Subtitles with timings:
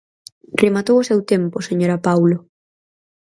[0.61, 2.37] Rematou o seu tempo, señora Paulo.